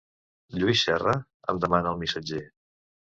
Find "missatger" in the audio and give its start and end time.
2.01-2.45